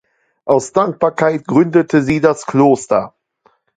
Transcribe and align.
Aus 0.45 0.73
Dankbarkeit 0.73 1.45
gründete 1.45 2.01
sie 2.01 2.21
das 2.21 2.47
Kloster. 2.47 3.13